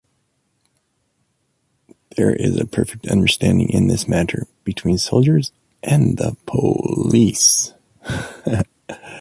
[2.17, 5.51] There is a perfect understanding in this matter between soldiers
[5.83, 7.75] and the police.